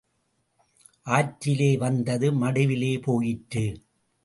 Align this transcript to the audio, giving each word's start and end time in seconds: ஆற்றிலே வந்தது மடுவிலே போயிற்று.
ஆற்றிலே 1.07 1.77
வந்தது 1.77 2.31
மடுவிலே 2.31 3.01
போயிற்று. 3.01 3.65